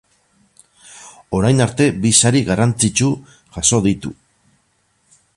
[1.39, 3.09] Orain arte bi sari garrantzitsu
[3.57, 4.13] jaso ditu.